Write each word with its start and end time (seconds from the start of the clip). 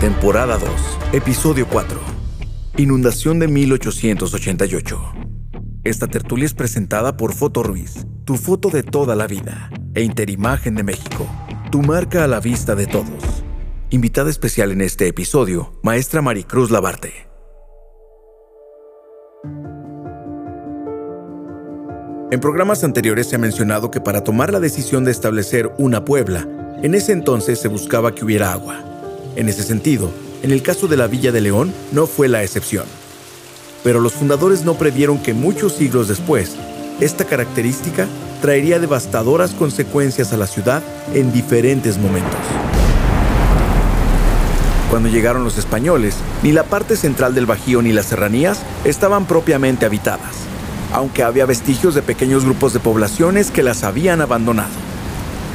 temporada 0.00 0.56
2, 0.56 0.70
episodio 1.12 1.68
4. 1.68 2.00
Inundación 2.78 3.38
de 3.38 3.48
1888. 3.48 4.98
Esta 5.84 6.06
tertulia 6.06 6.46
es 6.46 6.54
presentada 6.54 7.18
por 7.18 7.34
Foto 7.34 7.62
Ruiz, 7.62 8.06
tu 8.24 8.36
foto 8.36 8.70
de 8.70 8.82
toda 8.82 9.14
la 9.14 9.26
vida, 9.26 9.68
e 9.94 10.02
Interimagen 10.02 10.74
de 10.74 10.84
México, 10.84 11.26
tu 11.70 11.82
marca 11.82 12.24
a 12.24 12.28
la 12.28 12.40
vista 12.40 12.74
de 12.74 12.86
todos. 12.86 13.44
Invitada 13.90 14.30
especial 14.30 14.72
en 14.72 14.80
este 14.80 15.06
episodio, 15.06 15.78
maestra 15.82 16.22
Maricruz 16.22 16.70
Labarte. 16.70 17.28
En 22.30 22.40
programas 22.40 22.84
anteriores 22.84 23.28
se 23.28 23.36
ha 23.36 23.38
mencionado 23.38 23.90
que 23.90 24.00
para 24.00 24.24
tomar 24.24 24.50
la 24.50 24.60
decisión 24.60 25.04
de 25.04 25.10
establecer 25.10 25.70
una 25.76 26.06
puebla, 26.06 26.48
en 26.82 26.94
ese 26.94 27.12
entonces 27.12 27.60
se 27.60 27.68
buscaba 27.68 28.14
que 28.14 28.24
hubiera 28.24 28.50
agua. 28.50 28.89
En 29.36 29.48
ese 29.48 29.62
sentido, 29.62 30.10
en 30.42 30.50
el 30.50 30.62
caso 30.62 30.88
de 30.88 30.96
la 30.96 31.06
Villa 31.06 31.32
de 31.32 31.40
León 31.40 31.72
no 31.92 32.06
fue 32.06 32.28
la 32.28 32.42
excepción. 32.42 32.84
Pero 33.84 34.00
los 34.00 34.12
fundadores 34.12 34.64
no 34.64 34.74
previeron 34.74 35.18
que 35.22 35.34
muchos 35.34 35.74
siglos 35.74 36.08
después, 36.08 36.56
esta 37.00 37.24
característica 37.24 38.06
traería 38.42 38.78
devastadoras 38.78 39.52
consecuencias 39.52 40.32
a 40.32 40.36
la 40.36 40.46
ciudad 40.46 40.82
en 41.14 41.32
diferentes 41.32 41.98
momentos. 41.98 42.40
Cuando 44.90 45.08
llegaron 45.08 45.44
los 45.44 45.56
españoles, 45.56 46.16
ni 46.42 46.52
la 46.52 46.64
parte 46.64 46.96
central 46.96 47.34
del 47.34 47.46
Bajío 47.46 47.80
ni 47.80 47.92
las 47.92 48.06
serranías 48.06 48.60
estaban 48.84 49.26
propiamente 49.26 49.86
habitadas, 49.86 50.34
aunque 50.92 51.22
había 51.22 51.46
vestigios 51.46 51.94
de 51.94 52.02
pequeños 52.02 52.44
grupos 52.44 52.72
de 52.72 52.80
poblaciones 52.80 53.52
que 53.52 53.62
las 53.62 53.84
habían 53.84 54.20
abandonado. 54.20 54.72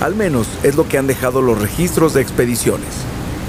Al 0.01 0.15
menos 0.15 0.48
es 0.63 0.76
lo 0.76 0.87
que 0.87 0.98
han 0.98 1.07
dejado 1.07 1.41
los 1.41 1.62
registros 1.62 2.13
de 2.13 2.21
expediciones, 2.21 2.87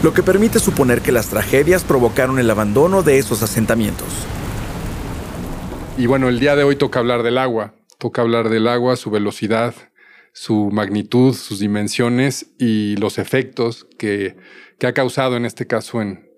lo 0.07 0.15
que 0.15 0.23
permite 0.23 0.61
suponer 0.61 1.03
que 1.03 1.11
las 1.11 1.31
tragedias 1.31 1.83
provocaron 1.83 2.39
el 2.39 2.49
abandono 2.49 3.03
de 3.03 3.19
esos 3.19 3.43
asentamientos. 3.43 4.07
Y 5.99 6.07
bueno, 6.07 6.29
el 6.29 6.39
día 6.39 6.55
de 6.55 6.63
hoy 6.63 6.77
toca 6.77 7.01
hablar 7.01 7.25
del 7.25 7.39
agua, 7.39 7.75
toca 7.99 8.23
hablar 8.23 8.49
del 8.49 8.69
agua, 8.69 8.95
su 8.95 9.11
velocidad, 9.11 9.75
su 10.33 10.71
magnitud, 10.71 11.35
sus 11.35 11.59
dimensiones 11.59 12.53
y 12.57 12.95
los 12.97 13.19
efectos 13.19 13.89
que 13.99 14.37
que 14.79 14.87
ha 14.87 14.95
causado 14.95 15.37
en 15.37 15.45
este 15.45 15.67
caso 15.67 16.03
en, 16.03 16.29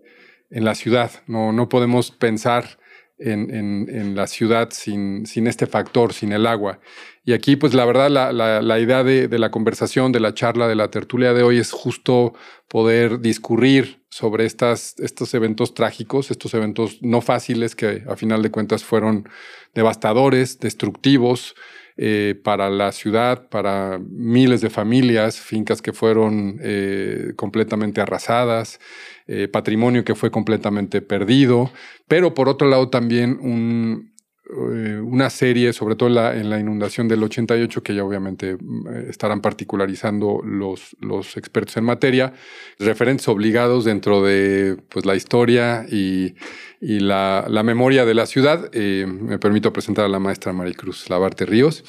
en 0.50 0.64
la 0.64 0.74
ciudad. 0.74 1.10
No, 1.26 1.52
no 1.52 1.68
podemos 1.68 2.10
pensar 2.10 2.78
en, 3.18 3.50
en, 3.88 4.14
la 4.14 4.28
ciudad 4.28 4.68
sin, 4.70 5.26
sin, 5.26 5.48
este 5.48 5.66
factor, 5.66 6.12
sin 6.12 6.32
el 6.32 6.46
agua. 6.46 6.78
Y 7.28 7.34
aquí, 7.34 7.56
pues 7.56 7.74
la 7.74 7.84
verdad, 7.84 8.08
la, 8.08 8.32
la, 8.32 8.80
idea 8.80 9.04
de, 9.04 9.28
de, 9.28 9.38
la 9.38 9.50
conversación, 9.50 10.12
de 10.12 10.18
la 10.18 10.32
charla, 10.32 10.66
de 10.66 10.74
la 10.74 10.90
tertulia 10.90 11.34
de 11.34 11.42
hoy 11.42 11.58
es 11.58 11.72
justo 11.72 12.32
poder 12.68 13.20
discurrir 13.20 14.00
sobre 14.08 14.46
estas, 14.46 14.98
estos 14.98 15.34
eventos 15.34 15.74
trágicos, 15.74 16.30
estos 16.30 16.54
eventos 16.54 17.02
no 17.02 17.20
fáciles 17.20 17.76
que 17.76 18.02
a 18.08 18.16
final 18.16 18.40
de 18.40 18.50
cuentas 18.50 18.82
fueron 18.82 19.28
devastadores, 19.74 20.58
destructivos, 20.58 21.54
eh, 22.00 22.40
para 22.44 22.70
la 22.70 22.92
ciudad, 22.92 23.48
para 23.48 23.98
miles 23.98 24.60
de 24.60 24.70
familias, 24.70 25.40
fincas 25.40 25.82
que 25.82 25.92
fueron 25.92 26.60
eh, 26.62 27.32
completamente 27.34 28.00
arrasadas, 28.00 28.78
eh, 29.26 29.48
patrimonio 29.48 30.04
que 30.04 30.14
fue 30.14 30.30
completamente 30.30 31.02
perdido, 31.02 31.72
pero 32.06 32.34
por 32.34 32.48
otro 32.48 32.68
lado 32.68 32.88
también 32.88 33.36
un, 33.42 34.07
eh, 34.50 34.98
una 34.98 35.28
serie, 35.28 35.74
sobre 35.74 35.94
todo 35.94 36.08
en 36.08 36.14
la, 36.14 36.34
en 36.34 36.48
la, 36.48 36.58
inundación 36.58 37.06
del 37.06 37.22
88, 37.22 37.82
que 37.82 37.94
ya 37.94 38.02
obviamente 38.02 38.56
mm, 38.58 39.10
estarán 39.10 39.42
particularizando 39.42 40.40
los, 40.42 40.96
los 41.00 41.36
expertos 41.36 41.76
en 41.76 41.84
materia, 41.84 42.32
referentes 42.78 43.28
obligados 43.28 43.84
dentro 43.84 44.22
de 44.22 44.78
pues, 44.88 45.04
la 45.04 45.16
historia 45.16 45.84
y, 45.90 46.34
y 46.80 47.00
la, 47.00 47.44
la, 47.48 47.62
memoria 47.62 48.06
de 48.06 48.14
la 48.14 48.24
ciudad. 48.24 48.70
Eh, 48.72 49.06
me 49.06 49.38
permito 49.38 49.70
presentar 49.72 50.06
a 50.06 50.08
la 50.08 50.18
maestra 50.18 50.54
Maricruz 50.54 51.10
Labarte 51.10 51.44
Ríos 51.44 51.84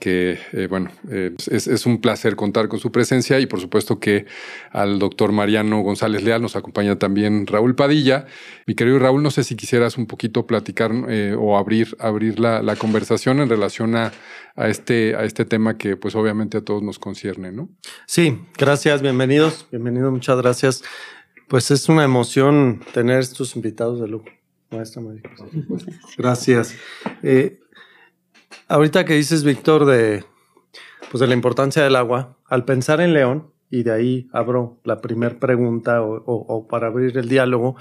que, 0.00 0.38
eh, 0.52 0.66
bueno, 0.68 0.90
eh, 1.10 1.36
es, 1.50 1.68
es, 1.68 1.86
un 1.86 2.00
placer 2.00 2.34
contar 2.34 2.68
con 2.68 2.80
su 2.80 2.90
presencia 2.90 3.38
y 3.38 3.46
por 3.46 3.60
supuesto 3.60 4.00
que 4.00 4.26
al 4.70 4.98
doctor 4.98 5.30
Mariano 5.30 5.82
González 5.82 6.24
Leal 6.24 6.40
nos 6.42 6.56
acompaña 6.56 6.98
también 6.98 7.46
Raúl 7.46 7.76
Padilla. 7.76 8.26
Mi 8.66 8.74
querido 8.74 8.98
Raúl, 8.98 9.22
no 9.22 9.30
sé 9.30 9.44
si 9.44 9.54
quisieras 9.54 9.98
un 9.98 10.06
poquito 10.06 10.46
platicar 10.46 10.90
eh, 11.08 11.36
o 11.38 11.56
abrir, 11.58 11.96
abrir 12.00 12.40
la, 12.40 12.62
la, 12.62 12.76
conversación 12.76 13.40
en 13.40 13.50
relación 13.50 13.94
a, 13.94 14.10
a, 14.56 14.68
este, 14.68 15.14
a 15.14 15.24
este 15.24 15.44
tema 15.44 15.76
que 15.76 15.96
pues 15.96 16.16
obviamente 16.16 16.56
a 16.58 16.62
todos 16.62 16.82
nos 16.82 16.98
concierne, 16.98 17.52
¿no? 17.52 17.68
Sí, 18.06 18.40
gracias, 18.56 19.02
bienvenidos, 19.02 19.68
bienvenidos, 19.70 20.10
muchas 20.10 20.38
gracias. 20.38 20.82
Pues 21.46 21.70
es 21.70 21.88
una 21.90 22.04
emoción 22.04 22.80
tener 22.94 23.20
estos 23.20 23.54
invitados 23.54 24.00
de 24.00 24.08
lujo. 24.08 24.26
Maestra 24.70 25.02
María. 25.02 25.22
Gracias. 26.16 26.76
Ahorita 28.70 29.04
que 29.04 29.14
dices, 29.14 29.42
Víctor, 29.42 29.84
de, 29.84 30.24
pues 31.10 31.20
de 31.20 31.26
la 31.26 31.34
importancia 31.34 31.82
del 31.82 31.96
agua, 31.96 32.36
al 32.46 32.64
pensar 32.64 33.00
en 33.00 33.12
León, 33.12 33.50
y 33.68 33.82
de 33.82 33.90
ahí 33.90 34.28
abro 34.32 34.78
la 34.84 35.00
primera 35.00 35.40
pregunta 35.40 36.02
o, 36.02 36.68
para 36.68 36.86
abrir 36.86 37.18
el 37.18 37.28
diálogo, 37.28 37.74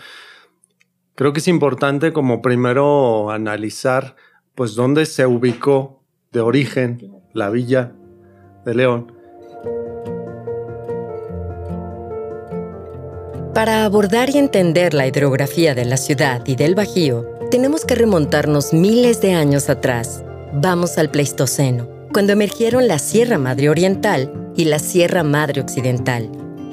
creo 1.13 1.31
que 1.31 1.41
es 1.41 1.47
importante 1.47 2.11
como 2.11 2.41
primero 2.41 3.29
analizar 3.29 4.15
pues 4.55 4.73
dónde 4.73 5.05
se 5.05 5.27
ubicó 5.27 6.01
de 6.31 6.39
origen 6.39 7.21
la 7.35 7.51
villa 7.51 7.93
de 8.65 8.73
León. 8.73 9.13
Para 13.53 13.85
abordar 13.85 14.31
y 14.31 14.39
entender 14.39 14.95
la 14.95 15.05
hidrografía 15.05 15.75
de 15.75 15.85
la 15.85 15.97
ciudad 15.97 16.41
y 16.47 16.55
del 16.55 16.73
Bajío, 16.73 17.27
tenemos 17.51 17.85
que 17.85 17.93
remontarnos 17.93 18.73
miles 18.73 19.21
de 19.21 19.33
años 19.33 19.69
atrás 19.69 20.23
Vamos 20.51 20.97
al 20.97 21.11
Pleistoceno, 21.11 21.87
cuando 22.11 22.33
emergieron 22.33 22.87
la 22.87 22.97
Sierra 22.97 23.37
Madre 23.37 23.69
Oriental 23.69 24.51
y 24.55 24.65
la 24.65 24.79
Sierra 24.79 25.21
Madre 25.21 25.61
Occidental. 25.61 26.27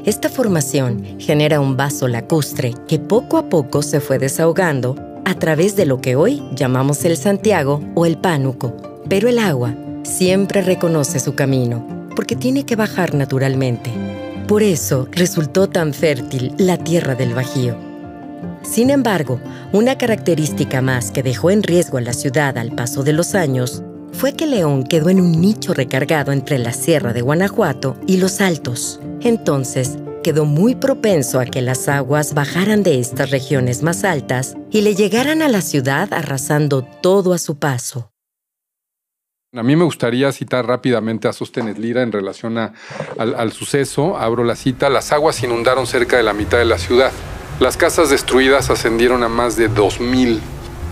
Esta 0.07 0.31
formación 0.31 1.05
genera 1.19 1.61
un 1.61 1.77
vaso 1.77 2.09
lacustre 2.09 2.73
que 2.89 2.99
poco 2.99 3.37
a 3.37 3.51
poco 3.51 3.83
se 3.83 4.01
fue 4.01 4.19
desahogando 4.19 4.97
a 5.27 5.35
través 5.35 5.77
de 5.77 5.85
lo 5.85 6.01
que 6.01 6.17
hoy 6.17 6.43
llamamos 6.55 7.05
el 7.05 7.19
Santiago 7.19 7.83
o 7.95 8.07
el 8.07 8.17
Pánuco. 8.17 8.75
Pero 9.11 9.29
el 9.29 9.39
agua 9.39 9.75
siempre 10.05 10.63
reconoce 10.63 11.21
su 11.21 11.35
camino, 11.35 12.09
porque 12.17 12.35
tiene 12.35 12.65
que 12.65 12.77
bajar 12.77 13.15
naturalmente. 13.15 13.91
Por 14.49 14.63
eso 14.63 15.07
resultó 15.11 15.69
tan 15.69 15.93
fértil 15.93 16.55
la 16.57 16.79
tierra 16.79 17.15
del 17.15 17.35
Bajío. 17.35 17.86
Sin 18.69 18.91
embargo, 18.91 19.41
una 19.73 19.97
característica 19.97 20.83
más 20.83 21.11
que 21.11 21.23
dejó 21.23 21.51
en 21.51 21.63
riesgo 21.63 21.99
a 21.99 22.01
la 22.01 22.13
ciudad 22.13 22.59
al 22.59 22.73
paso 22.73 23.05
de 23.05 23.13
los 23.13 23.35
años 23.35 23.83
fue 24.13 24.35
que 24.35 24.47
León 24.47 24.85
quedó 24.85 25.09
en 25.09 25.21
un 25.21 25.41
nicho 25.41 25.73
recargado 25.73 26.33
entre 26.33 26.59
la 26.59 26.73
Sierra 26.73 27.13
de 27.13 27.23
Guanajuato 27.23 27.97
y 28.07 28.17
los 28.17 28.41
Altos. 28.41 29.01
Entonces, 29.21 29.99
quedó 30.23 30.45
muy 30.45 30.75
propenso 30.75 31.39
a 31.39 31.45
que 31.45 31.63
las 31.63 31.89
aguas 31.89 32.35
bajaran 32.35 32.83
de 32.83 32.99
estas 32.99 33.31
regiones 33.31 33.83
más 33.83 34.05
altas 34.05 34.57
y 34.71 34.81
le 34.81 34.95
llegaran 34.95 35.43
a 35.43 35.49
la 35.49 35.61
ciudad 35.61 36.13
arrasando 36.13 36.83
todo 36.83 37.33
a 37.33 37.39
su 37.39 37.59
paso. 37.59 38.11
A 39.55 39.63
mí 39.63 39.77
me 39.77 39.85
gustaría 39.85 40.33
citar 40.33 40.67
rápidamente 40.67 41.29
a 41.29 41.33
Sostenes 41.33 41.79
Lira 41.79 42.03
en 42.03 42.13
relación 42.13 42.59
al, 42.59 42.75
al 43.17 43.53
suceso. 43.53 44.19
Abro 44.19 44.45
la 44.45 44.57
cita. 44.57 44.91
Las 44.91 45.13
aguas 45.13 45.43
inundaron 45.43 45.87
cerca 45.87 46.17
de 46.17 46.25
la 46.25 46.35
mitad 46.35 46.59
de 46.59 46.65
la 46.65 46.79
ciudad. 46.79 47.13
Las 47.59 47.79
casas 47.79 48.11
destruidas 48.11 48.69
ascendieron 48.69 49.23
a 49.23 49.31
más 49.31 49.57
de 49.57 49.71
2.000, 49.71 50.41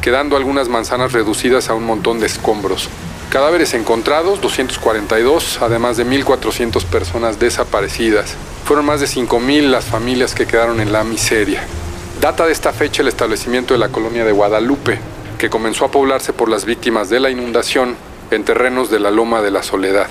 quedando 0.00 0.34
algunas 0.34 0.70
manzanas 0.70 1.12
reducidas 1.12 1.68
a 1.68 1.74
un 1.74 1.84
montón 1.84 2.20
de 2.20 2.26
escombros. 2.26 2.88
Cadáveres 3.28 3.74
encontrados, 3.74 4.40
242, 4.40 5.58
además 5.60 5.98
de 5.98 6.06
1.400 6.06 6.82
personas 6.86 7.38
desaparecidas. 7.38 8.34
Fueron 8.64 8.86
más 8.86 9.00
de 9.00 9.06
5.000 9.06 9.68
las 9.68 9.84
familias 9.84 10.34
que 10.34 10.46
quedaron 10.46 10.80
en 10.80 10.90
la 10.90 11.04
miseria. 11.04 11.66
Data 12.22 12.46
de 12.46 12.52
esta 12.52 12.72
fecha 12.72 13.02
el 13.02 13.08
establecimiento 13.08 13.74
de 13.74 13.80
la 13.80 13.90
colonia 13.90 14.24
de 14.24 14.32
Guadalupe, 14.32 14.98
que 15.36 15.50
comenzó 15.50 15.84
a 15.84 15.90
poblarse 15.90 16.32
por 16.32 16.48
las 16.48 16.64
víctimas 16.64 17.10
de 17.10 17.20
la 17.20 17.28
inundación 17.28 17.94
en 18.30 18.42
terrenos 18.42 18.90
de 18.90 19.00
la 19.00 19.10
Loma 19.10 19.42
de 19.42 19.50
la 19.50 19.62
Soledad 19.62 20.08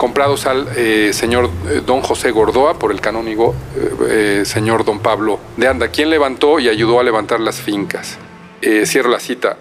comprados 0.00 0.46
al 0.46 0.66
eh, 0.76 1.10
señor 1.12 1.50
eh, 1.68 1.82
don 1.84 2.00
José 2.00 2.30
Gordoa 2.30 2.78
por 2.78 2.90
el 2.90 3.02
canónigo 3.02 3.54
eh, 4.08 4.44
señor 4.46 4.86
don 4.86 5.00
Pablo 5.00 5.38
de 5.58 5.68
Anda, 5.68 5.88
quien 5.88 6.08
levantó 6.08 6.58
y 6.58 6.70
ayudó 6.70 7.00
a 7.00 7.02
levantar 7.02 7.38
las 7.38 7.60
fincas. 7.60 8.16
Cierro 8.84 9.10
la 9.10 9.20
cita. 9.20 9.56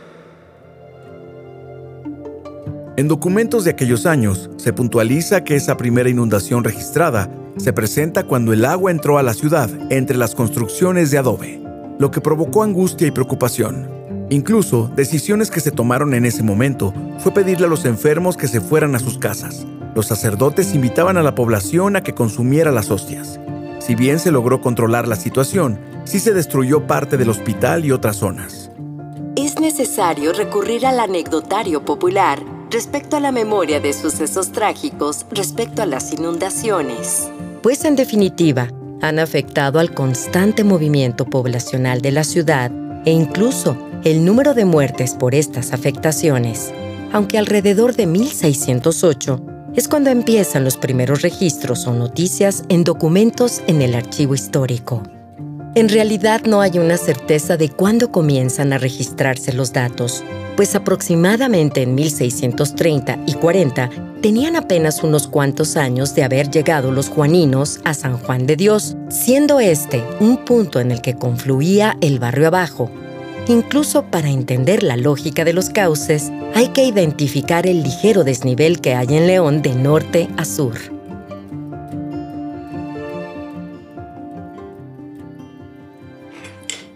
En 2.95 3.07
documentos 3.07 3.65
de 3.65 3.71
aquellos 3.71 4.05
años 4.05 4.49
se 4.57 4.71
puntualiza 4.71 5.43
que 5.43 5.55
esa 5.55 5.75
primera 5.75 6.09
inundación 6.09 6.63
registrada 6.63 7.29
se 7.57 7.73
presenta 7.73 8.23
cuando 8.23 8.53
el 8.53 8.63
agua 8.63 8.91
entró 8.91 9.17
a 9.17 9.23
la 9.23 9.33
ciudad 9.33 9.69
entre 9.89 10.17
las 10.17 10.35
construcciones 10.35 11.11
de 11.11 11.17
adobe, 11.17 11.61
lo 11.97 12.11
que 12.11 12.21
provocó 12.21 12.63
angustia 12.63 13.07
y 13.07 13.11
preocupación. 13.11 13.98
Incluso, 14.29 14.91
decisiones 14.95 15.49
que 15.49 15.59
se 15.59 15.71
tomaron 15.71 16.13
en 16.13 16.25
ese 16.25 16.43
momento 16.43 16.93
fue 17.17 17.33
pedirle 17.33 17.65
a 17.65 17.69
los 17.69 17.85
enfermos 17.85 18.37
que 18.37 18.47
se 18.47 18.61
fueran 18.61 18.95
a 18.95 18.99
sus 18.99 19.17
casas, 19.17 19.65
los 19.95 20.05
sacerdotes 20.05 20.75
invitaban 20.75 21.17
a 21.17 21.23
la 21.23 21.33
población 21.33 21.95
a 21.95 22.03
que 22.03 22.13
consumiera 22.13 22.71
las 22.71 22.91
hostias. 22.91 23.39
Si 23.79 23.95
bien 23.95 24.19
se 24.19 24.31
logró 24.31 24.61
controlar 24.61 25.07
la 25.07 25.15
situación, 25.15 25.79
sí 26.03 26.19
se 26.19 26.33
destruyó 26.33 26.85
parte 26.85 27.17
del 27.17 27.29
hospital 27.29 27.85
y 27.85 27.91
otras 27.91 28.17
zonas. 28.17 28.69
Es 29.35 29.59
necesario 29.59 30.31
recurrir 30.31 30.85
al 30.85 30.99
anecdotario 30.99 31.83
popular 31.83 32.39
respecto 32.69 33.17
a 33.17 33.19
la 33.19 33.31
memoria 33.31 33.79
de 33.79 33.93
sucesos 33.93 34.51
trágicos 34.51 35.25
respecto 35.31 35.81
a 35.81 35.87
las 35.87 36.13
inundaciones. 36.13 37.29
Pues 37.63 37.83
en 37.83 37.95
definitiva, 37.95 38.69
han 39.01 39.17
afectado 39.17 39.79
al 39.79 39.93
constante 39.93 40.63
movimiento 40.63 41.25
poblacional 41.25 42.01
de 42.01 42.11
la 42.11 42.23
ciudad 42.23 42.71
e 43.05 43.11
incluso 43.11 43.88
el 44.03 44.23
número 44.23 44.53
de 44.53 44.65
muertes 44.65 45.13
por 45.13 45.35
estas 45.35 45.73
afectaciones, 45.73 46.71
aunque 47.11 47.37
alrededor 47.37 47.95
de 47.95 48.05
1608 48.05 49.41
es 49.75 49.87
cuando 49.87 50.09
empiezan 50.09 50.63
los 50.63 50.77
primeros 50.77 51.21
registros 51.21 51.85
o 51.85 51.93
noticias 51.93 52.63
en 52.69 52.83
documentos 52.83 53.61
en 53.67 53.81
el 53.81 53.95
archivo 53.95 54.35
histórico. 54.35 55.03
En 55.75 55.89
realidad 55.89 56.41
no 56.45 56.61
hay 56.61 56.79
una 56.79 56.97
certeza 56.97 57.55
de 57.55 57.69
cuándo 57.69 58.11
comienzan 58.11 58.73
a 58.73 58.77
registrarse 58.77 59.53
los 59.53 59.71
datos, 59.71 60.23
pues 60.55 60.75
aproximadamente 60.75 61.81
en 61.83 61.93
1630 61.93 63.19
y 63.27 63.33
40 63.33 63.89
tenían 64.21 64.55
apenas 64.55 65.03
unos 65.03 65.27
cuantos 65.27 65.77
años 65.77 66.15
de 66.15 66.23
haber 66.23 66.49
llegado 66.49 66.91
los 66.91 67.09
juaninos 67.09 67.79
a 67.83 67.93
San 67.93 68.17
Juan 68.17 68.47
de 68.47 68.55
Dios, 68.55 68.97
siendo 69.09 69.59
este 69.59 70.03
un 70.19 70.43
punto 70.43 70.79
en 70.79 70.91
el 70.91 71.01
que 71.01 71.15
confluía 71.15 71.97
el 72.01 72.19
barrio 72.19 72.47
abajo. 72.47 72.89
Incluso 73.49 74.03
para 74.11 74.29
entender 74.29 74.83
la 74.83 74.95
lógica 74.95 75.43
de 75.43 75.53
los 75.53 75.71
cauces, 75.71 76.31
hay 76.53 76.67
que 76.67 76.83
identificar 76.83 77.65
el 77.65 77.81
ligero 77.81 78.23
desnivel 78.23 78.79
que 78.79 78.93
hay 78.93 79.07
en 79.17 79.25
León 79.25 79.63
de 79.63 79.73
norte 79.73 80.29
a 80.37 80.45
sur. 80.45 80.75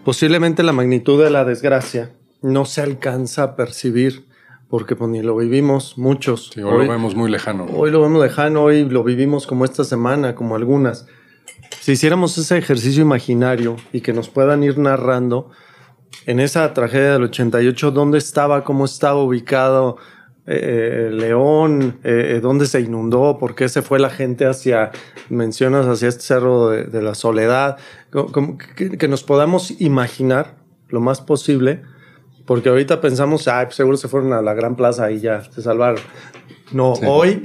Posiblemente 0.06 0.62
la 0.62 0.74
magnitud 0.74 1.24
de 1.24 1.32
la 1.32 1.44
desgracia 1.44 2.12
no 2.44 2.66
se 2.66 2.82
alcanza 2.82 3.42
a 3.42 3.56
percibir 3.56 4.28
porque 4.70 4.96
pues, 4.96 5.10
ni 5.10 5.24
lo 5.24 5.36
vivimos 5.36 5.98
muchos. 5.98 6.52
Sí, 6.54 6.62
hoy, 6.62 6.86
lo 6.86 6.92
vemos 6.92 7.16
muy 7.16 7.32
lejano. 7.32 7.66
Hoy 7.66 7.90
lo 7.90 8.00
vemos 8.00 8.22
lejano, 8.22 8.62
hoy 8.62 8.88
lo 8.88 9.04
vivimos 9.04 9.48
como 9.48 9.66
esta 9.66 9.84
semana, 9.84 10.36
como 10.36 10.56
algunas. 10.56 11.08
Si 11.80 11.94
hiciéramos 11.94 12.38
ese 12.38 12.60
ejercicio 12.60 13.02
imaginario 13.02 13.76
y 13.92 14.02
que 14.02 14.14
nos 14.14 14.30
puedan 14.30 14.62
ir 14.62 14.78
narrando 14.78 15.50
en 16.26 16.40
esa 16.40 16.74
tragedia 16.74 17.14
del 17.14 17.24
88, 17.24 17.92
dónde 17.92 18.18
estaba, 18.18 18.64
cómo 18.64 18.86
estaba 18.86 19.22
ubicado 19.22 19.98
eh, 20.46 21.10
León, 21.14 22.00
eh, 22.04 22.40
dónde 22.42 22.66
se 22.66 22.82
inundó, 22.82 23.38
por 23.38 23.56
qué 23.56 23.70
se 23.70 23.82
fue 23.82 23.98
la 23.98 24.10
gente 24.10 24.46
hacia, 24.46 24.92
mencionas, 25.30 25.88
hacia 25.88 26.10
este 26.10 26.24
cerro 26.24 26.70
de, 26.70 27.02
la 27.02 27.16
soledad, 27.16 27.78
que, 28.12 29.08
nos 29.08 29.24
podamos 29.24 29.72
imaginar 29.80 30.56
lo 30.90 31.00
más 31.00 31.22
posible, 31.22 31.82
porque 32.46 32.68
ahorita 32.68 33.00
pensamos, 33.00 33.48
ah, 33.48 33.70
seguro 33.72 33.96
se 33.96 34.10
fueron 34.10 34.34
a 34.34 34.42
la 34.42 34.54
gran 34.54 34.76
plaza 34.76 35.10
y 35.12 35.22
ya 35.22 35.44
se 35.50 35.62
salvaron. 35.62 36.02
No, 36.74 36.92
hoy 36.92 37.44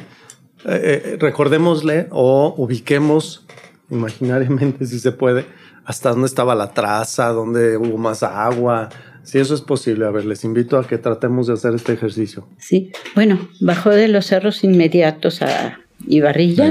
eh, 0.64 1.16
recordémosle 1.20 2.08
o 2.10 2.54
ubiquemos 2.56 3.46
imaginariamente, 3.90 4.86
si 4.86 4.98
se 4.98 5.12
puede, 5.12 5.46
hasta 5.88 6.10
dónde 6.10 6.26
estaba 6.26 6.54
la 6.54 6.74
traza, 6.74 7.28
dónde 7.28 7.78
hubo 7.78 7.96
más 7.96 8.22
agua, 8.22 8.90
si 9.22 9.38
eso 9.38 9.54
es 9.54 9.62
posible, 9.62 10.04
a 10.04 10.10
ver, 10.10 10.26
les 10.26 10.44
invito 10.44 10.76
a 10.76 10.86
que 10.86 10.98
tratemos 10.98 11.46
de 11.46 11.54
hacer 11.54 11.74
este 11.74 11.94
ejercicio. 11.94 12.46
Sí, 12.58 12.92
bueno, 13.14 13.48
bajó 13.60 13.88
de 13.88 14.06
los 14.08 14.26
cerros 14.26 14.64
inmediatos 14.64 15.40
a 15.40 15.80
Ibarrilla, 16.06 16.70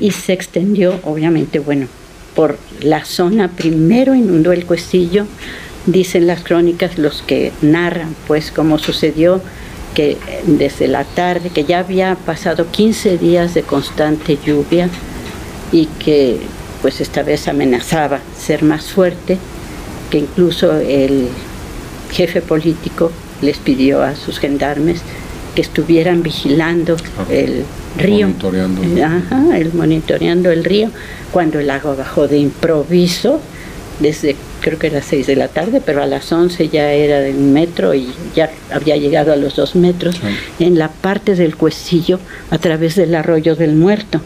y 0.00 0.10
se 0.12 0.32
extendió, 0.32 0.98
obviamente, 1.04 1.58
bueno, 1.58 1.86
por 2.34 2.56
la 2.80 3.04
zona. 3.04 3.48
Primero 3.48 4.14
inundó 4.14 4.52
el 4.52 4.64
cuestillo, 4.64 5.26
dicen 5.84 6.26
las 6.26 6.42
crónicas, 6.42 6.96
los 6.96 7.20
que 7.20 7.52
narran, 7.60 8.16
pues, 8.26 8.50
cómo 8.50 8.78
sucedió, 8.78 9.42
que 9.94 10.16
desde 10.46 10.88
la 10.88 11.04
tarde, 11.04 11.50
que 11.50 11.64
ya 11.64 11.80
había 11.80 12.14
pasado 12.14 12.70
15 12.70 13.18
días 13.18 13.52
de 13.52 13.64
constante 13.64 14.38
lluvia 14.42 14.88
y 15.72 15.86
que, 16.02 16.40
pues, 16.82 17.00
esta 17.00 17.22
vez 17.22 17.48
amenazaba 17.48 18.20
ser 18.38 18.62
más 18.62 18.86
fuerte, 18.86 19.38
que 20.10 20.18
incluso 20.18 20.72
el 20.78 21.28
jefe 22.10 22.42
político 22.42 23.12
les 23.42 23.58
pidió 23.58 24.02
a 24.02 24.16
sus 24.16 24.38
gendarmes 24.38 25.02
que 25.54 25.62
estuvieran 25.62 26.22
vigilando 26.22 26.96
el 27.30 27.64
río. 27.96 28.28
Monitoreando. 28.28 29.04
Ajá, 29.04 29.58
el 29.58 29.72
monitoreando 29.72 30.50
el 30.50 30.64
río. 30.64 30.90
Cuando 31.32 31.58
el 31.60 31.70
agua 31.70 31.94
bajó 31.94 32.28
de 32.28 32.38
improviso, 32.38 33.40
desde 34.00 34.36
creo 34.60 34.78
que 34.78 34.88
era 34.88 35.02
6 35.02 35.26
de 35.26 35.36
la 35.36 35.48
tarde, 35.48 35.80
pero 35.84 36.02
a 36.02 36.06
las 36.06 36.30
11 36.30 36.68
ya 36.68 36.92
era 36.92 37.20
de 37.20 37.30
un 37.30 37.52
metro 37.52 37.94
y 37.94 38.08
ya 38.34 38.50
había 38.72 38.96
llegado 38.96 39.32
a 39.32 39.36
los 39.36 39.56
dos 39.56 39.74
metros 39.74 40.20
en 40.58 40.78
la 40.78 40.88
parte 40.88 41.34
del 41.34 41.56
cuestillo 41.56 42.20
a 42.50 42.58
través 42.58 42.94
del 42.94 43.14
arroyo 43.14 43.56
del 43.56 43.74
muerto 43.74 44.20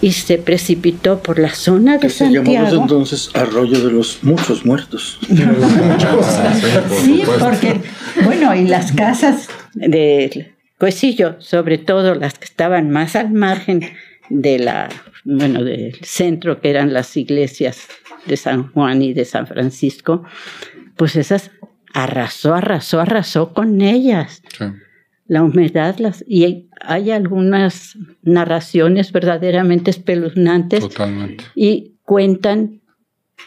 y 0.00 0.12
se 0.12 0.38
precipitó 0.38 1.22
por 1.22 1.38
la 1.38 1.54
zona 1.54 1.94
de 1.94 2.00
que 2.00 2.10
Santiago. 2.10 2.46
Se 2.46 2.72
llamó 2.72 2.82
entonces 2.82 3.30
Arroyo 3.34 3.84
de 3.84 3.92
los 3.92 4.22
Muchos 4.22 4.64
Muertos. 4.64 5.18
sí, 7.02 7.22
porque, 7.38 7.80
bueno, 8.24 8.54
y 8.54 8.66
las 8.66 8.92
casas 8.92 9.48
del 9.74 10.54
Cuesillo, 10.78 11.36
sobre 11.40 11.78
todo 11.78 12.14
las 12.14 12.38
que 12.38 12.44
estaban 12.44 12.90
más 12.90 13.16
al 13.16 13.30
margen 13.30 13.82
de 14.28 14.58
la, 14.58 14.88
bueno, 15.24 15.64
del 15.64 15.98
centro, 16.02 16.60
que 16.60 16.70
eran 16.70 16.92
las 16.92 17.16
iglesias 17.16 17.88
de 18.26 18.36
San 18.36 18.72
Juan 18.72 19.02
y 19.02 19.12
de 19.12 19.24
San 19.24 19.46
Francisco, 19.46 20.24
pues 20.96 21.16
esas 21.16 21.50
arrasó, 21.92 22.54
arrasó, 22.54 23.00
arrasó 23.00 23.52
con 23.52 23.80
ellas. 23.80 24.42
Sí 24.56 24.64
la 25.30 25.44
humedad 25.44 25.96
las, 26.00 26.24
y 26.26 26.68
hay 26.80 27.12
algunas 27.12 27.96
narraciones 28.22 29.12
verdaderamente 29.12 29.92
espeluznantes 29.92 30.80
Totalmente. 30.80 31.44
y 31.54 31.94
cuentan 32.02 32.80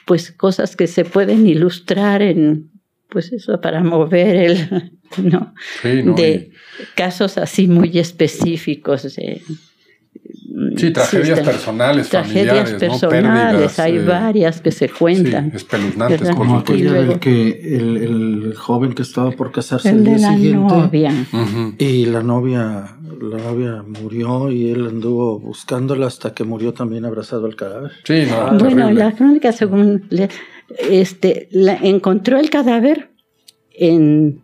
pues 0.06 0.31
cosas 0.31 0.77
que 0.77 0.88
se 0.88 1.03
pueden 1.03 1.45
ilustrar 1.45 2.21
en 2.21 2.71
pues 3.09 3.33
eso 3.33 3.59
para 3.59 3.83
mover 3.83 4.35
el 4.38 4.91
no, 5.21 5.53
de 5.83 6.51
casos 6.95 7.38
así 7.38 7.68
muy 7.68 8.00
específicos 8.00 9.03
de 9.18 9.41
Sí, 10.75 10.91
tragedias 10.91 11.39
personales, 11.39 12.09
tragedias 12.09 12.73
personales, 12.73 13.79
hay 13.79 13.95
eh, 13.95 14.03
varias 14.05 14.61
que 14.61 14.72
se 14.72 14.88
cuentan. 14.88 15.50
Sí, 15.50 15.57
espeluznantes, 15.57 16.29
Como 16.29 16.60
aquella 16.60 16.93
del 16.93 17.19
que 17.19 17.75
el, 17.75 18.53
joven 18.55 18.93
que 18.93 19.01
estaba 19.01 19.31
por 19.31 19.51
casarse 19.51 19.89
el, 19.89 20.03
día 20.03 20.19
siguiente 20.19 20.75
novia. 20.75 21.12
y 21.79 22.05
la 22.05 22.22
novia, 22.22 22.98
la 23.19 23.38
novia 23.38 23.83
murió 23.83 24.51
y 24.51 24.69
él 24.69 24.86
anduvo 24.86 25.39
buscándola 25.39 26.05
hasta 26.05 26.36
que 26.36 26.43
murió 26.43 26.72
también 26.72 27.05
abrazado 27.05 27.48
al 27.48 27.55
cadáver. 27.55 27.91
Sí, 28.03 28.25
no, 28.29 28.36
ah, 28.36 28.57
Bueno, 28.60 28.91
la 28.91 29.12
crónica 29.13 29.51
según 29.53 30.07
este, 30.77 31.48
la, 31.50 31.74
encontró 31.75 32.38
el 32.38 32.51
cadáver 32.51 33.10
en 33.72 34.43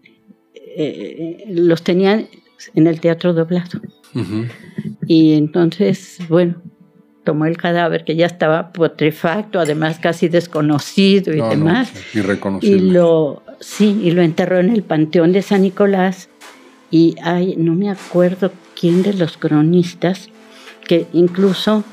eh, 0.76 1.46
los 1.50 1.84
tenían 1.84 2.28
en 2.76 2.88
el 2.88 3.00
teatro 3.00 3.34
doblado. 3.34 3.82
Y 5.06 5.34
entonces, 5.34 6.20
bueno, 6.30 6.56
tomó 7.24 7.46
el 7.46 7.58
cadáver 7.58 8.06
que 8.06 8.16
ya 8.16 8.26
estaba 8.26 8.72
putrefacto, 8.72 9.60
además 9.60 10.00
casi 10.00 10.30
desconocido 10.30 11.34
y 11.34 11.42
demás. 11.42 11.92
irreconocible. 12.14 12.78
Y 12.78 12.92
lo, 12.92 13.44
sí, 13.60 14.00
y 14.04 14.12
lo 14.12 14.22
enterró 14.22 14.60
en 14.60 14.70
el 14.70 14.84
Panteón 14.84 15.32
de 15.32 15.42
San 15.42 15.62
Nicolás. 15.62 16.30
Y 16.92 17.16
hay, 17.22 17.56
no 17.56 17.76
me 17.76 17.90
acuerdo 17.90 18.52
quién 18.80 19.04
de 19.04 19.14
los 19.14 19.38
cronistas, 19.38 20.30
que 20.88 21.06
incluso 21.14 21.84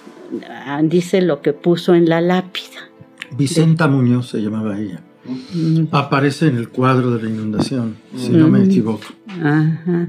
ah, 0.48 0.80
dice 0.82 1.20
lo 1.20 1.42
que 1.42 1.52
puso 1.52 1.94
en 1.94 2.08
la 2.08 2.22
lápida. 2.22 2.88
Vicenta 3.36 3.88
Muñoz 3.88 4.30
se 4.30 4.38
llamaba 4.38 4.78
ella. 4.78 5.02
Mm. 5.52 5.88
Aparece 5.90 6.46
en 6.46 6.56
el 6.56 6.70
cuadro 6.70 7.10
de 7.10 7.24
la 7.24 7.28
inundación, 7.28 7.96
si 8.16 8.30
no 8.30 8.48
me 8.48 8.64
equivoco. 8.64 9.04
Ajá 9.28 10.08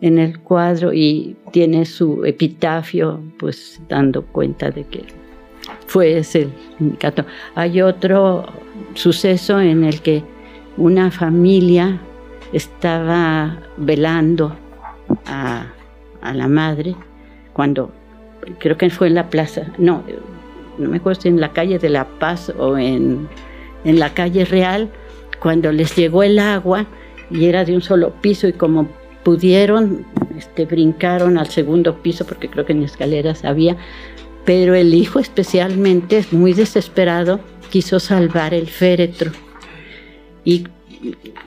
en 0.00 0.18
el 0.18 0.38
cuadro 0.40 0.92
y 0.92 1.36
tiene 1.52 1.84
su 1.84 2.24
epitafio, 2.24 3.20
pues 3.38 3.80
dando 3.88 4.24
cuenta 4.24 4.70
de 4.70 4.84
que 4.84 5.04
fue 5.86 6.18
ese 6.18 6.48
cato. 6.98 7.24
Hay 7.54 7.80
otro 7.82 8.46
suceso 8.94 9.60
en 9.60 9.84
el 9.84 10.00
que 10.00 10.22
una 10.76 11.10
familia 11.10 12.00
estaba 12.52 13.58
velando 13.76 14.56
a, 15.26 15.66
la 16.34 16.48
madre 16.48 16.94
cuando 17.52 17.90
creo 18.58 18.76
que 18.76 18.90
fue 18.90 19.06
en 19.06 19.14
la 19.14 19.30
plaza, 19.30 19.72
no, 19.78 20.02
no 20.78 20.88
me 20.88 20.98
acuerdo 20.98 21.22
si 21.22 21.28
en 21.28 21.40
la 21.40 21.52
calle 21.52 21.78
de 21.78 21.88
La 21.88 22.06
Paz 22.06 22.52
o 22.58 22.76
en, 22.76 23.28
en 23.84 23.98
la 23.98 24.12
calle 24.14 24.44
Real, 24.44 24.90
cuando 25.40 25.72
les 25.72 25.96
llegó 25.96 26.22
el 26.22 26.38
agua 26.38 26.86
y 27.30 27.46
era 27.46 27.64
de 27.64 27.74
un 27.74 27.82
solo 27.82 28.12
piso 28.20 28.48
y 28.48 28.52
como 28.52 28.88
pudieron, 29.28 30.06
este, 30.38 30.64
brincaron 30.64 31.36
al 31.36 31.48
segundo 31.48 32.02
piso 32.02 32.24
porque 32.24 32.48
creo 32.48 32.64
que 32.64 32.72
ni 32.72 32.86
escaleras 32.86 33.44
había, 33.44 33.76
pero 34.46 34.74
el 34.74 34.94
hijo 34.94 35.18
especialmente, 35.18 36.24
muy 36.30 36.54
desesperado, 36.54 37.38
quiso 37.68 38.00
salvar 38.00 38.54
el 38.54 38.68
féretro 38.68 39.30
y 40.46 40.64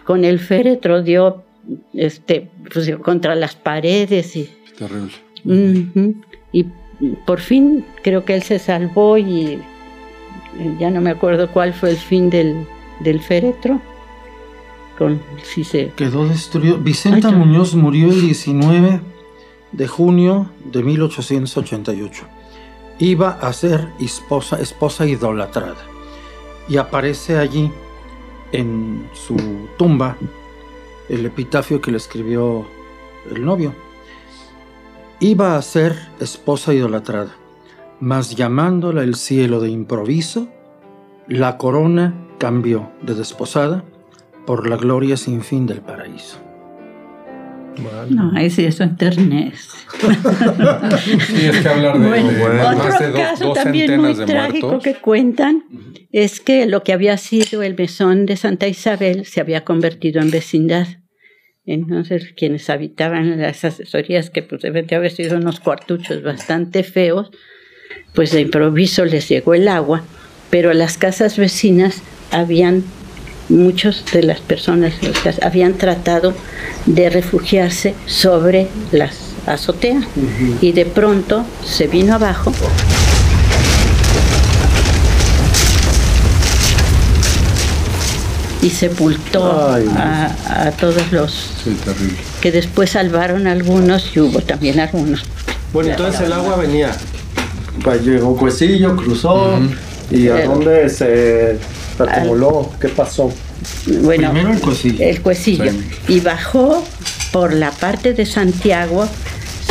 con 0.03 0.25
el 0.25 0.38
féretro 0.38 1.01
dio 1.01 1.43
este, 1.95 2.51
pues, 2.71 2.95
contra 2.97 3.33
las 3.33 3.55
paredes 3.55 4.35
y... 4.35 4.47
Terrible. 4.77 5.15
y 6.51 6.67
por 7.25 7.39
fin 7.39 7.83
creo 8.03 8.25
que 8.25 8.35
él 8.35 8.43
se 8.43 8.59
salvó 8.59 9.17
y 9.17 9.57
ya 10.79 10.91
no 10.91 11.01
me 11.01 11.09
acuerdo 11.09 11.51
cuál 11.51 11.73
fue 11.73 11.89
el 11.89 11.97
fin 11.97 12.29
del, 12.29 12.63
del 13.00 13.19
féretro. 13.21 13.81
Con. 15.01 15.20
Quedó 15.96 16.27
destruido. 16.27 16.77
Vicenta 16.77 17.31
Muñoz 17.31 17.74
murió 17.74 18.12
el 18.12 18.22
19 18.22 19.01
de 19.72 19.88
junio 19.88 20.51
de 20.63 20.84
1888. 20.84 22.24
Iba 23.00 23.31
a 23.31 23.51
ser 23.51 23.88
esposa, 24.00 24.62
esposa 24.62 25.08
idolatrada. 25.08 25.84
Y 26.70 26.77
aparece 26.77 27.39
allí, 27.39 27.72
en 28.51 29.10
su 29.13 29.38
tumba, 29.75 30.17
el 31.10 31.25
epitafio 31.25 31.81
que 31.81 31.89
le 31.89 31.98
escribió 31.98 32.67
el 33.34 33.43
novio. 33.43 33.74
Iba 35.20 35.58
a 35.58 35.62
ser 35.63 35.98
esposa 36.20 36.75
idolatrada, 36.75 37.36
mas 38.00 38.36
llamándola 38.36 39.01
el 39.01 39.15
cielo 39.15 39.62
de 39.62 39.72
improviso, 39.72 40.48
la 41.27 41.58
corona 41.58 42.27
cambió 42.38 42.91
de 43.01 43.15
desposada 43.15 43.84
por 44.45 44.67
la 44.67 44.77
gloria 44.77 45.17
sin 45.17 45.41
fin 45.41 45.65
del 45.65 45.81
paraíso. 45.81 46.39
No, 48.10 48.33
sí, 48.50 48.65
eso 48.65 48.83
es 48.83 48.98
ternez. 48.98 49.69
sí, 51.25 51.45
es 51.45 51.60
que 51.62 51.69
hablar 51.69 52.00
de, 52.00 52.10
más 52.10 53.00
de 53.00 53.07
dos, 53.07 53.19
caso 53.19 53.53
también 53.53 54.00
muy 54.00 54.13
trágico 54.13 54.79
que 54.79 54.95
cuentan 54.95 55.63
es 56.12 56.41
que 56.41 56.65
lo 56.65 56.83
que 56.83 56.91
había 56.93 57.17
sido 57.17 57.63
el 57.63 57.75
mesón 57.75 58.25
de 58.25 58.36
Santa 58.36 58.67
Isabel 58.67 59.25
se 59.25 59.39
había 59.39 59.63
convertido 59.63 60.21
en 60.21 60.31
vecindad. 60.31 60.88
Entonces, 61.65 62.33
quienes 62.36 62.69
habitaban 62.69 63.39
las 63.39 63.63
asesorías, 63.63 64.29
que 64.29 64.41
pues 64.41 64.62
deben 64.62 64.88
de 64.88 64.95
haber 64.95 65.12
sido 65.12 65.38
unos 65.38 65.60
cuartuchos 65.60 66.24
bastante 66.24 66.83
feos, 66.83 67.31
pues 68.13 68.31
de 68.31 68.41
improviso 68.41 69.05
les 69.05 69.29
llegó 69.29 69.53
el 69.53 69.67
agua, 69.67 70.03
pero 70.50 70.74
las 70.74 70.98
casas 70.98 71.38
vecinas 71.38 72.01
habían 72.31 72.83
muchos 73.51 74.03
de 74.12 74.24
las 74.24 74.39
personas 74.39 74.93
habían 75.41 75.74
tratado 75.74 76.34
de 76.86 77.10
refugiarse 77.10 77.93
sobre 78.05 78.67
las 78.91 79.17
azoteas. 79.46 80.05
Y 80.62 80.72
de 80.72 80.86
pronto 80.86 81.46
se 81.63 81.88
vino 81.88 82.15
abajo. 82.15 82.51
Y 88.62 88.70
sepultó 88.70 89.43
a, 89.43 90.72
todos 90.79 91.12
los 91.12 91.51
que 92.41 92.51
después 92.51 92.91
salvaron 92.91 93.48
algunos 93.48 94.15
y 94.15 94.20
hubo 94.20 94.39
también 94.41 94.79
algunos. 94.79 95.24
Bueno, 95.74 95.91
entonces 95.91 96.22
el 96.22 96.34
agua 96.34 96.58
venía, 96.58 96.91
pues, 97.84 98.03
llegó 98.03 98.36
Cuecillo, 98.38 98.96
cruzó. 98.96 99.60
Y 100.12 100.27
a 100.27 100.46
dónde 100.46 100.89
se 100.89 101.58
acumuló, 102.03 102.72
¿qué 102.79 102.89
pasó? 102.89 103.31
Bueno, 104.01 104.31
Primero 104.31 104.53
el 104.53 104.60
Cuecillo. 104.60 105.03
El 105.03 105.22
Cuecillo. 105.22 105.72
Y 106.08 106.20
bajó 106.20 106.84
por 107.31 107.53
la 107.53 107.72
parte 107.72 108.13
de 108.13 108.25
Santiago 108.25 109.08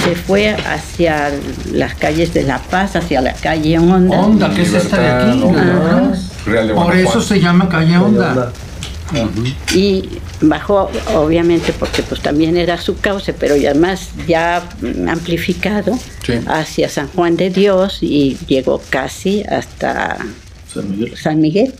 se 0.04 0.14
fue 0.14 0.50
hacia 0.50 1.30
las 1.72 1.94
calles 1.94 2.32
de 2.32 2.42
La 2.42 2.58
Paz, 2.58 2.96
hacia 2.96 3.20
la 3.20 3.34
calle 3.34 3.78
Honda. 3.78 4.20
Honda, 4.20 4.50
que 4.50 4.62
es 4.62 4.72
esta 4.72 4.98
de 4.98 5.08
aquí. 5.08 6.72
Por 6.74 6.96
eso 6.96 7.20
se 7.20 7.40
llama 7.40 7.68
calle 7.68 7.96
Honda. 7.98 8.52
Y 9.74 10.08
bajó, 10.40 10.90
obviamente, 11.14 11.72
porque 11.72 12.02
pues 12.02 12.20
también 12.20 12.56
era 12.56 12.78
su 12.78 12.98
cauce, 12.98 13.32
pero 13.32 13.54
además 13.54 14.10
ya 14.26 14.62
amplificado 15.08 15.98
hacia 16.46 16.88
San 16.88 17.08
Juan 17.08 17.36
de 17.36 17.50
Dios 17.50 17.98
y 18.02 18.38
llegó 18.46 18.80
casi 18.88 19.42
hasta 19.42 20.16
San 21.16 21.40
Miguel. 21.40 21.74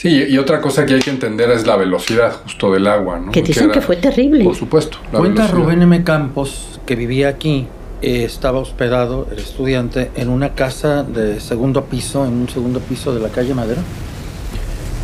Sí, 0.00 0.08
y 0.30 0.38
otra 0.38 0.62
cosa 0.62 0.86
que 0.86 0.94
hay 0.94 1.00
que 1.00 1.10
entender 1.10 1.50
es 1.50 1.66
la 1.66 1.76
velocidad 1.76 2.34
justo 2.44 2.72
del 2.72 2.86
agua, 2.86 3.18
¿no? 3.18 3.32
Que 3.32 3.42
dicen 3.42 3.70
que, 3.70 3.82
fue 3.82 3.96
terrible. 3.96 4.42
Por 4.44 4.56
supuesto. 4.56 4.96
Cuenta 5.12 5.46
Rubén 5.46 5.82
M. 5.82 6.02
Campos, 6.04 6.80
que 6.86 6.96
vivía 6.96 7.28
aquí, 7.28 7.66
eh, 8.00 8.24
estaba 8.24 8.60
hospedado, 8.60 9.28
el 9.30 9.40
estudiante, 9.40 10.10
en 10.14 10.30
una 10.30 10.54
casa 10.54 11.02
de 11.02 11.38
segundo 11.38 11.84
piso, 11.84 12.24
en 12.24 12.32
un 12.32 12.48
segundo 12.48 12.80
piso 12.80 13.12
de 13.12 13.20
la 13.20 13.28
calle 13.28 13.52
Madero, 13.52 13.82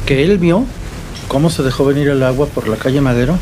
que 0.07 0.25
él 0.25 0.39
vio 0.39 0.65
cómo 1.29 1.51
se 1.51 1.63
dejó 1.63 1.85
venir 1.85 2.09
el 2.09 2.23
agua 2.23 2.47
por 2.47 2.67
la 2.67 2.77
calle 2.77 3.03
Madero 3.03 3.39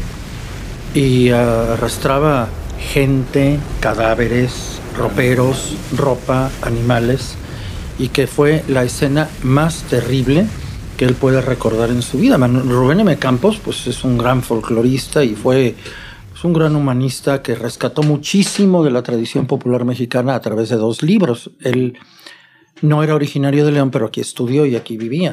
y 0.93 1.31
arrastraba 1.31 2.49
gente, 2.81 3.61
cadáveres, 3.79 4.81
roperos, 4.99 5.77
ropa, 5.97 6.51
animales, 6.63 7.37
y 7.97 8.09
que 8.09 8.27
fue 8.27 8.65
la 8.67 8.83
escena 8.83 9.29
más 9.45 9.85
terrible 9.85 10.47
que 10.97 11.05
él 11.05 11.15
puede 11.15 11.41
recordar 11.41 11.91
en 11.91 12.03
su 12.03 12.19
vida. 12.19 12.37
Rubén 12.37 13.01
M. 13.01 13.17
Campos 13.19 13.61
pues, 13.65 13.87
es 13.87 14.05
un 14.05 14.19
gran 14.19 14.43
folclorista 14.43 15.25
y 15.25 15.35
fue 15.35 15.75
un 16.43 16.53
gran 16.53 16.77
humanista 16.77 17.41
que 17.41 17.55
rescató 17.55 18.03
muchísimo 18.03 18.85
de 18.85 18.91
la 18.91 19.03
tradición 19.03 19.47
popular 19.47 19.87
mexicana 19.87 20.35
a 20.35 20.41
través 20.41 20.69
de 20.69 20.77
dos 20.77 21.03
libros. 21.03 21.51
Él 21.61 21.97
no 22.83 23.03
era 23.03 23.15
originario 23.15 23.65
de 23.65 23.73
León, 23.73 23.91
pero 23.91 24.07
aquí 24.07 24.21
estudió 24.21 24.67
y 24.67 24.77
aquí 24.77 24.99
vivía 24.99 25.33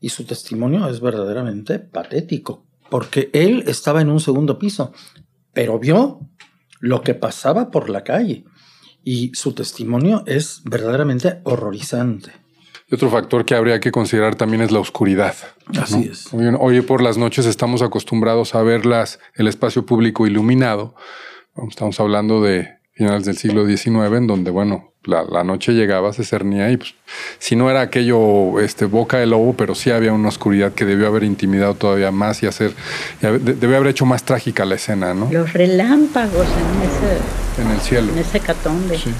y 0.00 0.10
su 0.10 0.24
testimonio 0.24 0.88
es 0.88 1.00
verdaderamente 1.00 1.78
patético, 1.78 2.64
porque 2.90 3.30
él 3.32 3.64
estaba 3.66 4.00
en 4.00 4.10
un 4.10 4.20
segundo 4.20 4.58
piso, 4.58 4.92
pero 5.52 5.78
vio 5.78 6.20
lo 6.80 7.02
que 7.02 7.14
pasaba 7.14 7.70
por 7.70 7.90
la 7.90 8.04
calle 8.04 8.44
y 9.04 9.32
su 9.34 9.52
testimonio 9.52 10.22
es 10.26 10.62
verdaderamente 10.64 11.40
horrorizante. 11.44 12.32
Y 12.90 12.94
otro 12.94 13.10
factor 13.10 13.44
que 13.44 13.54
habría 13.54 13.80
que 13.80 13.92
considerar 13.92 14.34
también 14.34 14.62
es 14.62 14.70
la 14.70 14.78
oscuridad. 14.78 15.34
Así 15.78 16.08
es. 16.10 16.28
Hoy, 16.32 16.80
por 16.80 17.02
las 17.02 17.18
noches 17.18 17.44
estamos 17.44 17.82
acostumbrados 17.82 18.54
a 18.54 18.62
ver 18.62 18.82
el 19.34 19.46
espacio 19.46 19.84
público 19.84 20.26
iluminado. 20.26 20.94
Estamos 21.68 22.00
hablando 22.00 22.42
de 22.42 22.78
finales 22.92 23.26
del 23.26 23.36
siglo 23.36 23.66
XIX, 23.66 24.16
en 24.16 24.26
donde, 24.26 24.50
bueno, 24.50 24.87
la, 25.04 25.44
noche 25.44 25.72
llegaba, 25.72 26.12
se 26.12 26.24
cernía 26.24 26.70
y 26.70 26.76
pues, 26.76 26.94
si 27.38 27.56
no 27.56 27.70
era 27.70 27.80
aquello 27.80 28.60
este, 28.60 28.84
boca 28.84 29.18
de 29.18 29.26
lobo, 29.26 29.54
pero 29.54 29.74
sí 29.74 29.90
había 29.90 30.12
una 30.12 30.28
oscuridad 30.28 30.72
que 30.72 30.84
debió 30.84 31.06
haber 31.06 31.24
intimidado 31.24 31.74
todavía 31.74 32.10
más 32.10 32.42
y 32.42 32.46
hacer, 32.46 32.74
debió 33.20 33.76
haber 33.76 33.88
hecho 33.88 34.04
más 34.04 34.24
trágica 34.24 34.64
la 34.64 34.74
escena, 34.74 35.14
¿no? 35.14 35.28
Los 35.30 35.52
relámpagos 35.52 36.46
en 36.46 36.82
ese... 36.82 37.62
En 37.62 37.70
el 37.72 37.80
cielo. 37.80 38.12
En 38.12 38.18
ese 38.18 38.38
catombe. 38.38 38.96
Sí, 38.98 39.12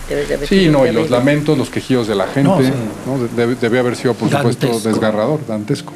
sí 0.46 0.68
no, 0.68 0.86
y 0.86 0.92
los 0.92 1.10
lamentos, 1.10 1.58
los 1.58 1.70
quejíos 1.70 2.06
de 2.06 2.14
la 2.14 2.28
gente, 2.28 2.72
no, 3.06 3.18
debió 3.60 3.80
haber 3.80 3.96
sido, 3.96 4.14
por 4.14 4.30
supuesto, 4.30 4.78
desgarrador, 4.80 5.44
dantesco. 5.46 5.92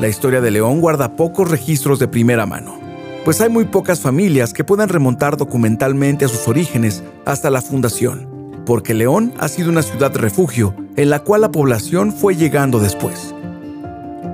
La 0.00 0.08
historia 0.08 0.40
de 0.40 0.50
León 0.50 0.80
guarda 0.80 1.16
pocos 1.16 1.50
registros 1.50 1.98
de 1.98 2.08
primera 2.08 2.44
mano, 2.44 2.78
pues 3.24 3.40
hay 3.40 3.50
muy 3.50 3.66
pocas 3.66 4.00
familias 4.00 4.52
que 4.52 4.64
puedan 4.64 4.88
remontar 4.88 5.36
documentalmente 5.36 6.24
a 6.24 6.28
sus 6.28 6.48
orígenes 6.48 7.02
hasta 7.24 7.50
la 7.50 7.62
fundación 7.62 8.29
porque 8.70 8.94
León 8.94 9.34
ha 9.40 9.48
sido 9.48 9.68
una 9.68 9.82
ciudad 9.82 10.14
refugio 10.14 10.76
en 10.94 11.10
la 11.10 11.24
cual 11.24 11.40
la 11.40 11.50
población 11.50 12.12
fue 12.12 12.36
llegando 12.36 12.78
después. 12.78 13.34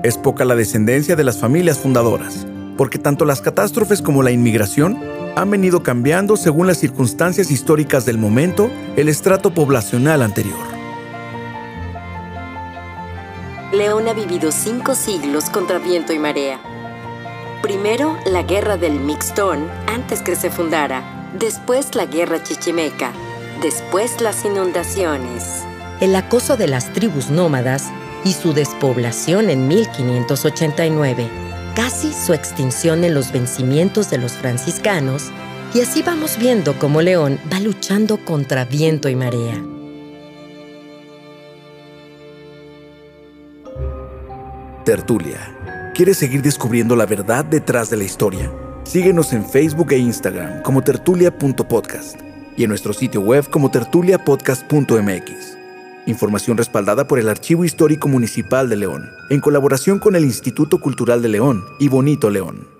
Es 0.02 0.18
poca 0.18 0.44
la 0.44 0.54
descendencia 0.54 1.16
de 1.16 1.24
las 1.24 1.38
familias 1.38 1.78
fundadoras, 1.78 2.46
porque 2.76 2.98
tanto 2.98 3.24
las 3.24 3.40
catástrofes 3.40 4.02
como 4.02 4.22
la 4.22 4.32
inmigración 4.32 5.02
han 5.36 5.50
venido 5.50 5.82
cambiando 5.82 6.36
según 6.36 6.66
las 6.66 6.76
circunstancias 6.76 7.50
históricas 7.50 8.04
del 8.04 8.18
momento 8.18 8.70
el 8.96 9.08
estrato 9.08 9.54
poblacional 9.54 10.20
anterior. 10.20 10.66
León 13.72 14.06
ha 14.06 14.12
vivido 14.12 14.52
cinco 14.52 14.94
siglos 14.94 15.48
contra 15.48 15.78
viento 15.78 16.12
y 16.12 16.18
marea. 16.18 16.60
Primero 17.62 18.18
la 18.26 18.42
guerra 18.42 18.76
del 18.76 19.00
Mixtón 19.00 19.66
antes 19.86 20.20
que 20.20 20.36
se 20.36 20.50
fundara, 20.50 21.30
después 21.38 21.94
la 21.94 22.04
guerra 22.04 22.42
chichimeca, 22.42 23.12
después 23.62 24.20
las 24.20 24.44
inundaciones, 24.44 25.64
el 26.00 26.14
acoso 26.14 26.56
de 26.56 26.68
las 26.68 26.92
tribus 26.92 27.30
nómadas 27.30 27.84
y 28.24 28.32
su 28.32 28.52
despoblación 28.52 29.50
en 29.50 29.68
1589, 29.68 31.28
casi 31.74 32.12
su 32.12 32.34
extinción 32.34 33.04
en 33.04 33.14
los 33.14 33.32
vencimientos 33.32 34.10
de 34.10 34.18
los 34.18 34.32
franciscanos, 34.32 35.30
y 35.74 35.80
así 35.80 36.02
vamos 36.02 36.38
viendo 36.38 36.78
cómo 36.78 37.02
León 37.02 37.38
va 37.52 37.60
luchando 37.60 38.24
contra 38.24 38.64
viento 38.64 39.08
y 39.08 39.16
marea. 39.16 39.62
Tertulia. 44.84 45.92
¿Quieres 45.94 46.18
seguir 46.18 46.42
descubriendo 46.42 46.94
la 46.94 47.06
verdad 47.06 47.44
detrás 47.44 47.90
de 47.90 47.96
la 47.96 48.04
historia? 48.04 48.52
Síguenos 48.84 49.32
en 49.32 49.44
Facebook 49.44 49.90
e 49.90 49.98
Instagram 49.98 50.62
como 50.62 50.82
tertulia.podcast 50.82 52.35
y 52.56 52.64
en 52.64 52.68
nuestro 52.70 52.92
sitio 52.92 53.20
web 53.20 53.48
como 53.50 53.70
tertuliapodcast.mx. 53.70 55.56
Información 56.06 56.56
respaldada 56.56 57.06
por 57.06 57.18
el 57.18 57.28
Archivo 57.28 57.64
Histórico 57.64 58.08
Municipal 58.08 58.68
de 58.68 58.76
León, 58.76 59.10
en 59.28 59.40
colaboración 59.40 59.98
con 59.98 60.14
el 60.14 60.24
Instituto 60.24 60.78
Cultural 60.80 61.20
de 61.20 61.28
León 61.28 61.64
y 61.78 61.88
Bonito 61.88 62.30
León. 62.30 62.76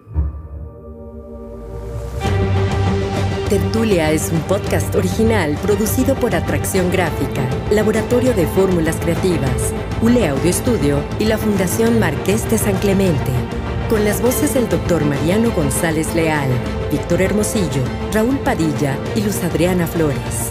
Tertulia 3.48 4.10
es 4.10 4.32
un 4.32 4.40
podcast 4.40 4.92
original 4.96 5.56
producido 5.62 6.16
por 6.16 6.34
Atracción 6.34 6.90
Gráfica, 6.90 7.48
Laboratorio 7.70 8.34
de 8.34 8.44
Fórmulas 8.44 8.96
Creativas, 8.96 9.72
ULE 10.02 10.26
Audio 10.26 10.50
Estudio 10.50 11.04
y 11.20 11.26
la 11.26 11.38
Fundación 11.38 12.00
Marqués 12.00 12.50
de 12.50 12.58
San 12.58 12.76
Clemente. 12.78 13.45
Con 13.88 14.04
las 14.04 14.20
voces 14.20 14.54
del 14.54 14.68
doctor 14.68 15.04
Mariano 15.04 15.52
González 15.52 16.12
Leal, 16.16 16.50
Víctor 16.90 17.22
Hermosillo, 17.22 17.84
Raúl 18.12 18.36
Padilla 18.40 18.98
y 19.14 19.20
Luz 19.20 19.44
Adriana 19.44 19.86
Flores. 19.86 20.50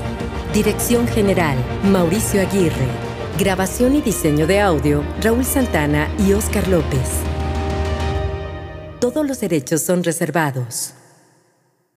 Dirección 0.53 1.05
General, 1.05 1.57
Mauricio 1.83 2.39
Aguirre. 2.39 2.87
Grabación 3.37 3.97
y 3.97 4.01
diseño 4.01 4.47
de 4.47 4.61
audio, 4.61 5.03
Raúl 5.21 5.43
Santana 5.43 6.07
y 6.17 6.31
Oscar 6.31 6.65
López. 6.69 7.09
Todos 9.01 9.27
los 9.27 9.41
derechos 9.41 9.81
son 9.81 10.05
reservados. 10.05 10.93